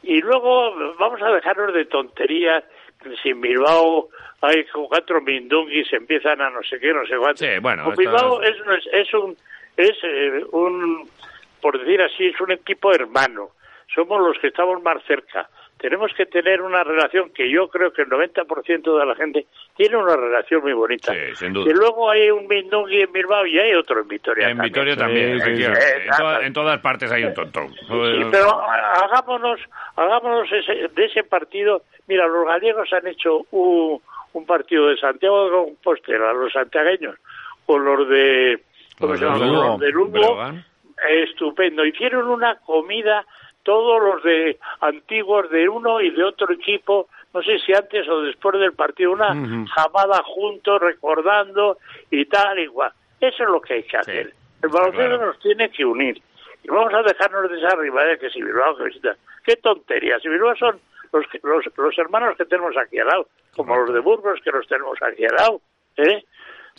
Y 0.03 0.19
luego 0.21 0.75
vamos 0.99 1.21
a 1.23 1.31
dejarnos 1.31 1.75
de 1.75 1.85
tonterías. 1.87 2.65
que 3.03 3.17
Si 3.23 3.31
en 3.31 3.41
Bilbao 3.41 4.09
hay 4.43 4.65
cuatro 4.89 5.23
mindunguis 5.23 5.91
empiezan 5.93 6.41
a 6.43 6.51
no 6.51 6.63
sé 6.63 6.79
qué, 6.79 6.93
no 6.93 7.05
sé 7.07 7.17
cuánto. 7.17 7.39
Sí, 7.45 7.49
bueno, 7.63 7.83
esto 7.89 7.97
Bilbao 7.97 8.43
es, 8.43 8.57
un- 8.61 8.91
es 8.93 9.15
un, 9.15 9.37
es 9.77 9.97
eh, 10.03 10.45
un, 10.53 11.09
por 11.63 11.79
decir 11.79 12.01
así, 12.03 12.27
es 12.27 12.41
un 12.41 12.53
equipo 12.53 12.93
hermano. 12.93 13.51
Somos 13.95 14.21
los 14.21 14.39
que 14.39 14.49
estamos 14.49 14.83
más 14.83 15.03
cerca. 15.05 15.49
Tenemos 15.79 16.13
que 16.15 16.27
tener 16.27 16.61
una 16.61 16.85
relación 16.85 17.31
que 17.31 17.51
yo 17.51 17.69
creo 17.69 17.91
que 17.93 18.03
el 18.03 18.09
90% 18.11 18.99
de 18.99 19.07
la 19.07 19.15
gente 19.15 19.47
tiene 19.75 19.97
una 19.97 20.15
relación 20.15 20.61
muy 20.63 20.75
bonita. 20.75 21.13
Sí, 21.13 21.19
sin 21.37 21.53
duda. 21.55 21.71
Y 21.71 21.75
luego 21.75 22.11
hay 22.11 22.31
un 22.31 22.47
mindungui 22.47 23.01
en 23.01 23.11
Bilbao 23.11 23.47
y 23.47 23.59
hay 23.59 23.73
otro 23.75 24.01
en 24.03 24.09
Vitoria. 24.09 24.49
En 24.51 24.59
también. 24.59 24.73
Vitoria 24.73 24.97
también, 24.97 25.27
Sí, 25.41 25.45
sí, 25.45 25.51
efectivamente. 25.51 25.87
sí. 26.03 26.09
En, 26.09 26.17
toda- 26.19 26.47
en 26.47 26.53
todas 26.53 26.81
partes 26.81 27.11
hay 27.11 27.25
un 27.25 27.33
tontón. 27.35 27.69
Sí, 27.73 28.23
pero 28.31 28.61
hagámonos, 28.61 29.59
hagámonos 29.97 30.53
ese- 30.53 30.89
de 30.89 31.05
ese 31.07 31.25
partido. 31.25 31.83
Mira, 32.07 32.27
los 32.27 32.45
gallegos 32.47 32.93
han 32.93 33.07
hecho 33.07 33.47
un, 33.51 34.03
un 34.35 34.47
partido 34.47 34.89
de 34.89 34.99
Santiago 34.99 35.45
de 35.47 35.51
Compostela, 35.51 36.33
los 36.35 36.53
santiagueños, 36.53 37.17
con 37.65 37.83
los 37.87 38.07
de, 38.07 38.61
¿cómo 38.99 39.15
Los 39.15 39.21
de? 39.21 39.27
Lugo. 39.47 39.63
Los 39.65 39.81
de 39.81 39.91
Lugo. 39.91 40.11
Breogán. 40.11 40.65
Estupendo. 41.09 41.85
Hicieron 41.87 42.29
una 42.29 42.57
comida, 42.57 43.25
todos 43.63 44.03
los 44.03 44.23
de 44.23 44.59
antiguos 44.81 45.51
de 45.51 45.69
uno 45.69 46.01
y 46.01 46.11
de 46.11 46.25
otro 46.25 46.53
equipo, 46.53 47.09
no 47.33 47.43
sé 47.43 47.59
si 47.61 47.73
antes 47.73 48.09
o 48.09 48.23
después 48.23 48.59
del 48.59 48.73
partido, 48.73 49.13
una 49.13 49.33
Ujú. 49.33 49.67
jamada 49.75 50.23
juntos, 50.25 50.81
recordando 50.81 51.79
y 52.11 52.25
tal, 52.27 52.59
igual. 52.59 52.93
Eso 53.21 53.45
es 53.45 53.49
lo 53.49 53.61
que 53.61 53.75
hay 53.75 53.83
que 53.85 53.97
hacer. 53.97 54.33
El 54.63 54.69
baloncesto 54.69 55.07
claro. 55.09 55.27
nos 55.27 55.39
tiene 55.41 55.71
que 55.71 55.85
unir. 55.85 56.21
Y 56.63 56.69
vamos 56.69 56.93
a 56.93 57.03
dejarnos 57.03 57.51
de 57.51 57.59
esa 57.59 57.77
rivalidad 57.77 58.19
que 58.19 58.31
si 58.31 58.43
Bilbao 58.43 58.77
que 58.77 58.85
visita. 58.85 59.17
Qué 59.45 59.57
tontería. 59.57 60.19
Si 60.21 60.29
Bilbao 60.29 60.55
son 60.57 60.79
los, 61.13 61.25
los, 61.43 61.65
los 61.77 61.99
hermanos 61.99 62.37
que 62.37 62.45
tenemos 62.45 62.77
aquí 62.77 62.99
al 62.99 63.07
lado, 63.07 63.29
como 63.55 63.77
los 63.77 63.93
de 63.93 64.01
Burgos 64.01 64.41
que 64.43 64.51
los 64.51 64.67
tenemos 64.67 64.99
aquí 65.03 65.25
al 65.25 65.37
lado. 65.37 65.61
¿eh? 65.97 66.25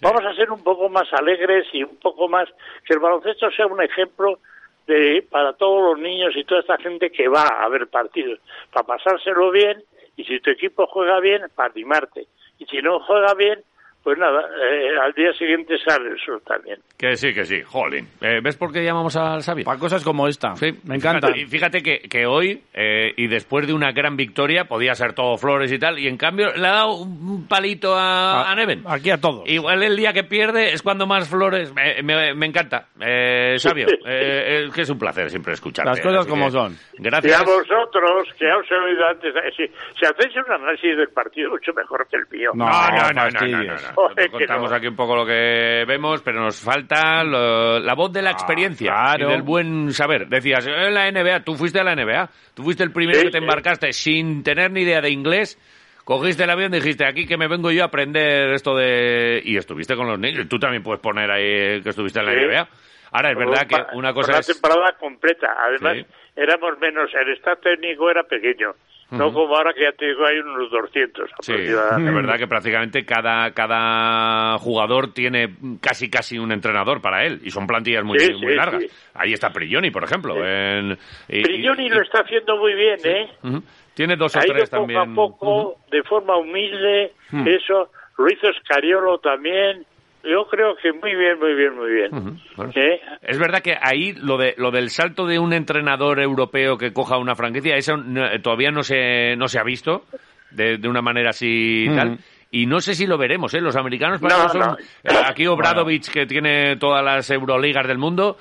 Vamos 0.02 0.24
a 0.26 0.34
ser 0.36 0.52
un 0.52 0.64
poco 0.64 0.90
más 0.90 1.12
alegres 1.14 1.68
y 1.74 1.84
un 1.84 1.98
poco 1.98 2.28
más 2.28 2.50
que 2.86 2.94
el 2.94 3.00
baloncesto 3.00 3.52
sea 3.52 3.68
un 3.68 3.82
ejemplo 3.82 4.40
de 4.88 5.26
para 5.30 5.54
todos 5.54 5.84
los 5.84 6.00
niños 6.00 6.36
y 6.36 6.44
toda 6.44 6.62
esta 6.62 6.78
gente 6.78 7.12
que 7.12 7.28
va 7.28 7.44
a 7.44 7.70
ver 7.70 7.88
partidos, 7.88 8.40
para 8.72 8.86
pasárselo 8.86 9.52
bien 9.52 9.84
y 10.16 10.24
si 10.26 10.40
tu 10.40 10.50
equipo 10.50 10.88
juega 10.88 11.20
bien, 11.20 11.44
para 11.56 11.72
animarte. 11.72 12.28
Y 12.60 12.66
si 12.66 12.82
no 12.82 13.00
juega 13.00 13.34
bien, 13.34 13.64
pues 14.04 14.18
nada, 14.18 14.42
eh, 14.42 14.98
al 15.00 15.14
día 15.14 15.32
siguiente 15.34 15.76
sale 15.86 16.10
el 16.10 16.20
sol 16.20 16.42
también. 16.46 16.80
Que 16.98 17.16
sí, 17.16 17.34
que 17.34 17.46
sí, 17.46 17.62
jolín. 17.62 18.08
Eh, 18.20 18.40
¿Ves 18.44 18.58
por 18.58 18.72
qué 18.72 18.84
llamamos 18.84 19.16
al 19.16 19.44
sabio? 19.44 19.64
Para 19.64 19.80
cosas 19.80 20.04
como 20.04 20.28
esta. 20.28 20.56
Sí, 20.56 20.72
me 20.86 20.96
encanta. 20.96 21.28
Fíjate, 21.28 21.42
y 21.42 21.46
fíjate 21.46 21.84
que, 21.84 22.00
que 22.10 22.26
hoy, 22.26 22.64
eh, 22.74 23.14
y 23.16 23.28
después 23.28 23.68
de 23.68 23.74
una 23.74 23.92
gran 23.92 24.18
victoria, 24.18 24.66
podía 24.66 24.96
ser 24.96 25.14
todo 25.14 25.38
flores 25.38 25.72
y 25.72 25.78
tal, 25.78 26.00
y 26.00 26.08
en 26.08 26.18
cambio 26.18 26.52
le 26.56 26.68
ha 26.68 26.72
dado 26.72 26.96
un 26.96 27.48
palito 27.48 27.96
a, 27.96 28.50
a, 28.50 28.56
Neven. 28.56 28.84
Aquí 28.88 29.12
a 29.12 29.18
todos. 29.20 29.48
Igual 29.48 29.84
el 29.84 29.96
día 29.96 30.14
que 30.14 30.24
pierde 30.24 30.74
es 30.74 30.82
cuando 30.82 31.06
más 31.06 31.30
flores. 31.30 31.72
Me, 31.74 32.02
me, 32.02 32.34
me 32.34 32.46
encanta. 32.48 32.88
Eh, 33.00 33.56
sabio, 33.60 33.88
eh, 34.06 34.66
es 34.66 34.74
que 34.74 34.82
es 34.82 34.90
un 34.90 34.98
placer 34.98 35.30
siempre 35.30 35.54
escucharte. 35.54 35.90
Las 35.90 36.02
cosas 36.02 36.26
como 36.26 36.46
que, 36.46 36.52
son. 36.52 36.76
Gracias. 36.98 37.32
Y 37.32 37.36
a 37.36 37.46
vosotros, 37.46 38.34
que 38.38 38.52
os 38.52 38.72
he 38.72 38.76
oído 38.76 39.06
antes, 39.08 39.36
eh, 39.36 39.52
si, 39.56 39.68
si 40.00 40.06
hacéis 40.06 40.36
un 40.38 40.52
análisis 40.52 40.98
del 40.98 41.10
partido 41.10 41.52
mucho 41.52 41.72
mejor 41.74 42.08
que 42.10 42.18
el 42.18 42.28
mío. 42.32 42.52
No, 42.54 42.66
No, 42.66 42.72
no, 42.72 43.30
no, 43.30 43.30
no, 43.30 43.64
no, 43.64 43.91
Nosotros 43.98 44.28
contamos 44.32 44.70
no. 44.72 44.76
aquí 44.76 44.88
un 44.88 44.96
poco 44.96 45.16
lo 45.16 45.26
que 45.26 45.84
vemos, 45.88 46.22
pero 46.22 46.42
nos 46.42 46.60
falta 46.60 47.24
lo- 47.24 47.80
la 47.80 47.94
voz 47.94 48.12
de 48.12 48.22
la 48.22 48.32
experiencia 48.32 48.92
claro. 48.92 49.30
y 49.30 49.32
del 49.34 49.42
buen 49.42 49.94
saber. 49.94 50.28
Decías, 50.28 50.66
en 50.68 50.94
la 50.94 51.12
NBA, 51.12 51.42
tú 51.44 51.56
fuiste 51.56 51.80
a 51.80 51.84
la 51.84 51.96
NBA, 51.96 52.30
tú 52.54 52.64
fuiste 52.64 52.84
el 52.84 52.92
primero 52.92 53.20
Sí, 53.20 53.26
que 53.26 53.32
te 53.32 53.38
embarcaste 53.40 53.94
sin 53.94 54.44
tener 54.44 54.72
ni 54.72 54.82
idea 54.82 55.02
de 55.02 55.10
inglés, 55.12 55.58
cogiste 56.04 56.44
el 56.44 56.50
avión 56.50 56.74
y 56.74 56.78
dijiste, 56.80 57.06
aquí 57.06 57.26
que 57.26 57.38
me 57.38 57.48
vengo 57.48 57.72
yo 57.72 57.84
a 57.84 57.86
aprender 57.88 58.54
esto 58.54 58.76
de... 58.76 59.42
Y 59.46 59.58
estuviste 59.58 59.96
con 59.96 60.08
los 60.08 60.18
niños, 60.20 60.48
tú 60.50 60.58
también 60.60 60.82
puedes 60.84 61.00
poner 61.02 61.30
ahí 61.32 61.82
que 61.82 61.90
estuviste 61.90 62.20
en 62.20 62.26
la 62.26 62.32
Sí. 62.34 62.40
NBA. 62.40 62.68
Ahora, 63.12 63.32
es 63.32 63.38
verdad 63.38 63.68
que 63.68 63.96
una 63.98 64.14
cosa 64.14 64.32
una 64.32 64.40
es... 64.40 64.48
temporada 64.48 64.94
completa. 65.00 65.54
Además, 65.60 65.98
Sí. 65.98 66.06
éramos 66.36 66.80
menos, 66.80 67.10
el 67.14 67.34
staff 67.34 67.60
técnico 67.62 68.10
era 68.10 68.24
pequeño. 68.24 68.74
No 69.12 69.34
como 69.34 69.54
ahora 69.58 69.74
que 69.74 69.82
ya 69.84 69.92
te 69.92 70.06
digo, 70.06 70.26
hay 70.26 70.40
unos 70.40 70.72
200 70.72 71.30
Sí, 71.42 71.52
es 71.52 71.76
verdad 72.14 72.38
que 72.38 72.48
prácticamente 72.48 73.04
cada, 73.06 73.52
cada 73.52 74.58
jugador 74.60 75.14
tiene 75.14 75.54
casi 75.82 76.10
casi 76.10 76.40
un 76.40 76.54
entrenador 76.54 77.02
para 77.02 77.26
él 77.26 77.42
y 77.44 77.50
son 77.52 77.68
plantillas 77.68 78.06
muy, 78.06 78.18
Sí, 78.20 78.32
muy 78.36 78.52
sí, 78.54 78.56
largas. 78.56 78.84
Ahí 79.14 79.34
está 79.34 79.50
Prigioni, 79.52 79.92
por 79.92 80.06
ejemplo. 80.06 80.34
en- 80.38 80.98
y- 81.28 81.42
Prigioni 81.44 81.88
y- 81.88 81.90
lo 81.90 82.02
está 82.02 82.22
haciendo 82.22 82.56
muy 82.56 82.74
bien, 82.74 83.00
¿eh? 83.04 83.30
Ujú. 83.44 83.62
Tiene 83.94 84.16
dos 84.16 84.34
o 84.34 84.40
ha 84.40 84.46
ido 84.46 84.54
tres 84.56 84.70
poco 84.70 84.82
también. 84.84 85.02
a 85.02 85.14
poco, 85.14 85.76
de 85.92 86.04
forma 86.04 86.38
humilde, 86.38 87.12
Hmm. 87.32 87.46
eso. 87.50 87.92
Hizo 88.32 88.48
Escariolo 88.50 89.18
también. 89.18 89.86
Yo 90.24 90.46
creo 90.48 90.76
que 90.76 90.94
muy 90.94 91.16
bien, 91.16 91.40
muy 91.40 91.54
bien, 91.56 91.76
muy 91.76 91.92
bien. 91.92 92.40
Bueno. 92.56 92.72
¿Eh? 92.76 93.02
Es 93.24 93.40
verdad 93.40 93.62
que 93.62 93.76
ahí 93.82 94.14
lo 94.14 94.38
de 94.38 94.54
lo 94.58 94.70
del 94.72 94.90
salto 94.92 95.26
de 95.26 95.40
un 95.40 95.52
entrenador 95.54 96.20
europeo 96.20 96.78
que 96.78 96.94
coja 96.94 97.18
una 97.18 97.36
franquicia, 97.36 97.76
eso 97.76 97.98
no- 97.98 98.30
todavía 98.42 98.70
no 98.72 98.84
se 98.84 99.36
no 99.36 99.48
se 99.48 99.60
ha 99.60 99.64
visto 99.64 100.04
de, 100.52 100.78
de 100.78 100.88
una 100.88 101.02
manera 101.02 101.32
así 101.32 101.86
Ujú. 101.88 101.96
tal. 101.98 102.18
Y 102.52 102.66
no 102.66 102.82
sé 102.82 102.94
si 102.96 103.08
lo 103.08 103.18
veremos, 103.18 103.54
¿eh? 103.54 103.62
Los 103.62 103.76
americanos 103.78 104.20
para 104.22 104.38
No, 104.38 104.50
son- 104.50 104.60
no. 104.62 104.78
eh, 105.04 105.24
aquí 105.26 105.48
Obradovich 105.48 106.12
que 106.12 106.26
tiene 106.26 106.76
todas 106.76 107.04
las 107.04 107.30
Euroligas 107.32 107.88
del 107.88 107.98
mundo, 107.98 108.38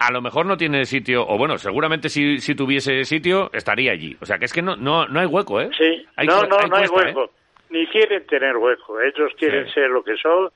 a 0.00 0.10
lo 0.12 0.20
mejor 0.20 0.44
no 0.46 0.56
tiene 0.56 0.84
sitio 0.84 1.24
o 1.26 1.38
bueno, 1.38 1.56
seguramente 1.56 2.08
si, 2.08 2.38
si 2.40 2.54
tuviese 2.54 3.04
sitio 3.04 3.50
estaría 3.54 3.92
allí. 3.92 4.16
O 4.20 4.26
sea, 4.26 4.38
que 4.38 4.44
es 4.46 4.52
que 4.52 4.60
no 4.62 4.76
no 4.76 5.06
no 5.06 5.20
hay 5.20 5.26
hueco, 5.26 5.60
¿eh? 5.60 5.70
Sí, 5.78 6.04
Hay 6.16 6.26
no, 6.26 6.42
no, 6.42 6.48
no 6.48 6.76
hay 6.76 6.86
cuesta, 6.88 7.08
¿eh? 7.08 7.14
hueco. 7.14 7.32
Ni 7.70 7.86
quieren 7.86 8.26
tener 8.26 8.56
hueco. 8.56 9.00
Ellos 9.00 9.32
quieren 9.38 9.66
Sí. 9.68 9.72
ser 9.74 9.88
lo 9.88 10.02
que 10.04 10.14
son, 10.16 10.50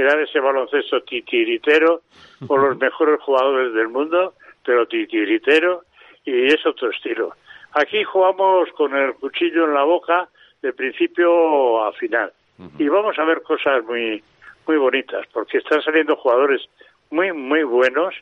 crear 0.00 0.18
ese 0.20 0.40
baloncesto 0.40 1.02
titiritero 1.02 2.00
con 2.46 2.62
los 2.62 2.76
mejores 2.86 3.20
jugadores 3.20 3.74
del 3.74 3.88
mundo, 3.88 4.34
pero 4.64 4.86
titiritero, 4.86 5.82
y 6.24 6.46
es 6.46 6.64
otro 6.66 6.90
estilo. 6.90 7.34
Aquí 7.72 8.02
jugamos 8.04 8.68
con 8.72 8.96
el 8.96 9.14
cuchillo 9.14 9.64
en 9.64 9.74
la 9.74 9.84
boca 9.84 10.28
de 10.62 10.72
principio 10.72 11.84
a 11.84 11.92
final. 11.92 12.32
Y 12.78 12.88
vamos 12.88 13.18
a 13.18 13.24
ver 13.24 13.40
cosas 13.42 13.82
muy, 13.84 14.22
muy 14.66 14.76
bonitas, 14.76 15.26
porque 15.32 15.58
están 15.58 15.80
saliendo 15.82 16.14
jugadores 16.16 16.60
muy, 17.10 17.32
muy 17.32 17.62
buenos 17.62 18.14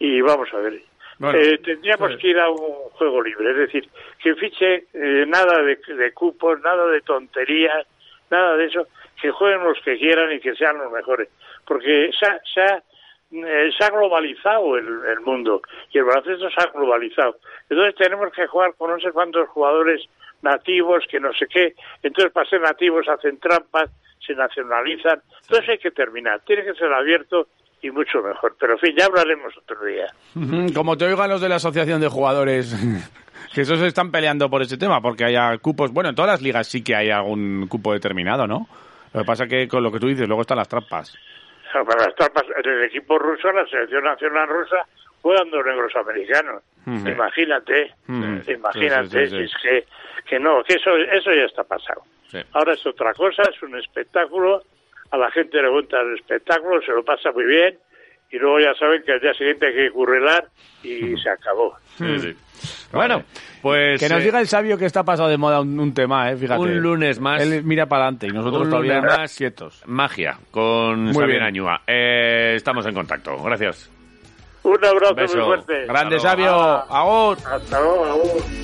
y 0.00 0.20
vamos 0.20 0.48
a 0.52 0.58
ver. 0.58 0.82
Bueno, 1.20 1.38
Eh, 1.38 1.58
tendríamos 1.58 2.10
sí. 2.12 2.18
que 2.18 2.28
ir 2.28 2.38
a 2.40 2.48
un 2.50 2.90
juego 2.98 3.22
libre, 3.22 3.50
es 3.52 3.56
decir, 3.56 3.88
que 4.20 4.34
fiche 4.34 4.86
eh, 4.94 5.24
nada 5.28 5.62
de, 5.62 5.76
de 5.94 6.12
cupos, 6.12 6.60
nada 6.62 6.86
de 6.88 7.02
tonterías, 7.02 7.86
nada 8.34 8.56
de 8.56 8.66
eso, 8.66 8.86
que 9.20 9.30
jueguen 9.30 9.64
los 9.64 9.78
que 9.84 9.96
quieran 9.96 10.32
y 10.32 10.40
que 10.40 10.54
sean 10.54 10.78
los 10.78 10.90
mejores, 10.92 11.28
porque 11.66 12.06
eh, 12.06 12.10
se 12.50 13.84
ha 13.84 13.90
globalizado 13.90 14.76
el, 14.76 14.86
el 14.86 15.20
mundo 15.20 15.62
y 15.92 15.98
el 15.98 16.04
baloncesto 16.04 16.50
se 16.50 16.60
ha 16.60 16.70
globalizado. 16.72 17.36
Entonces 17.68 17.94
tenemos 17.94 18.32
que 18.32 18.46
jugar 18.46 18.74
con 18.76 18.90
no 18.90 18.98
sé 18.98 19.12
cuántos 19.12 19.48
jugadores 19.48 20.02
nativos, 20.42 21.04
que 21.10 21.20
no 21.20 21.32
sé 21.32 21.46
qué, 21.46 21.74
entonces 22.02 22.32
para 22.32 22.48
ser 22.48 22.60
nativos 22.60 23.08
hacen 23.08 23.38
trampas, 23.38 23.90
se 24.24 24.34
nacionalizan, 24.34 25.22
entonces 25.42 25.68
hay 25.68 25.78
que 25.78 25.90
terminar, 25.90 26.40
tiene 26.46 26.64
que 26.64 26.74
ser 26.74 26.92
abierto 26.92 27.48
y 27.82 27.90
mucho 27.90 28.22
mejor, 28.22 28.56
pero 28.58 28.74
en 28.74 28.78
fin, 28.78 28.94
ya 28.96 29.06
hablaremos 29.06 29.56
otro 29.56 29.84
día. 29.84 30.06
Como 30.74 30.96
te 30.96 31.04
oigan 31.04 31.28
los 31.28 31.40
de 31.40 31.48
la 31.48 31.56
asociación 31.56 32.00
de 32.00 32.08
jugadores, 32.08 32.74
que 33.54 33.60
esos 33.62 33.80
están 33.82 34.10
peleando 34.10 34.50
por 34.50 34.62
ese 34.62 34.76
tema, 34.76 35.00
porque 35.00 35.24
haya 35.24 35.56
cupos. 35.58 35.92
Bueno, 35.92 36.10
en 36.10 36.14
todas 36.16 36.32
las 36.32 36.42
ligas 36.42 36.66
sí 36.66 36.82
que 36.82 36.94
hay 36.94 37.10
algún 37.10 37.66
cupo 37.68 37.92
determinado, 37.92 38.46
¿no? 38.46 38.66
Lo 39.12 39.20
que 39.20 39.26
pasa 39.26 39.46
que 39.46 39.68
con 39.68 39.82
lo 39.82 39.92
que 39.92 40.00
tú 40.00 40.08
dices, 40.08 40.26
luego 40.26 40.42
están 40.42 40.58
las 40.58 40.68
trampas. 40.68 41.16
para 41.72 42.04
estar 42.08 42.32
pas- 42.32 42.46
en 42.64 42.70
el 42.70 42.84
equipo 42.84 43.18
ruso, 43.18 43.50
la 43.52 43.66
selección 43.66 44.04
nacional 44.04 44.46
rusa, 44.48 44.86
juegan 45.22 45.50
dos 45.50 45.64
negros 45.64 45.92
americanos. 45.96 46.62
Imagínate, 46.86 47.92
imagínate, 48.52 49.26
Sí, 49.28 49.30
sí, 49.30 49.30
sí, 49.30 49.36
si 49.36 49.42
es 49.44 49.54
que, 49.62 49.84
que 50.28 50.38
no, 50.40 50.62
que 50.64 50.74
eso, 50.74 50.96
eso 50.96 51.32
ya 51.32 51.44
está 51.44 51.64
pasado. 51.64 52.02
Ahora 52.52 52.74
es 52.74 52.84
otra 52.86 53.12
cosa, 53.14 53.42
es 53.42 53.62
un 53.62 53.76
espectáculo, 53.78 54.62
a 55.10 55.16
la 55.16 55.30
gente 55.30 55.60
le 55.62 55.68
gusta 55.68 56.00
el 56.00 56.14
espectáculo, 56.14 56.80
se 56.82 56.92
lo 56.92 57.04
pasa 57.04 57.30
muy 57.32 57.44
bien, 57.44 57.78
y 58.30 58.38
luego 58.38 58.58
ya 58.60 58.74
saben 58.78 59.02
que 59.04 59.12
al 59.12 59.20
día 59.20 59.32
siguiente 59.34 59.66
hay 59.66 59.74
que 59.74 59.90
currelar 59.90 60.46
y 60.82 61.16
se 61.16 61.30
acabó. 61.30 61.74
Sí, 61.98 62.18
sí. 62.20 62.34
Bueno, 62.92 63.22
pues 63.60 64.00
Que 64.00 64.08
nos 64.08 64.20
eh, 64.20 64.24
diga 64.24 64.40
el 64.40 64.46
sabio 64.46 64.78
que 64.78 64.86
está 64.86 65.02
pasado 65.04 65.28
de 65.28 65.36
moda 65.36 65.60
un, 65.60 65.78
un 65.78 65.92
tema, 65.94 66.30
¿eh? 66.30 66.36
Fíjate. 66.36 66.60
Un 66.60 66.78
lunes 66.80 67.20
más. 67.20 67.42
Él 67.42 67.62
mira 67.64 67.86
para 67.86 68.04
adelante 68.04 68.26
y 68.28 68.30
nosotros 68.30 68.62
un 68.64 68.70
todavía 68.70 68.96
lunes 69.00 69.18
más 69.18 69.36
quietos. 69.36 69.82
magia 69.86 70.38
con 70.50 71.04
Muy 71.04 71.14
Xavier. 71.14 71.42
Añúa. 71.42 71.80
Eh, 71.86 72.54
estamos 72.56 72.86
en 72.86 72.94
contacto. 72.94 73.36
Gracias. 73.42 73.90
Un 74.62 74.82
abrazo 74.84 75.14
Beso. 75.14 75.36
muy 75.36 75.46
fuerte. 75.46 75.86
Grande 75.86 76.16
Hasta 76.16 76.36
luego. 76.36 76.52
sabio, 76.52 76.96
agor. 76.96 77.38
Hasta 77.44 77.80
luego. 77.80 78.04
agur. 78.06 78.63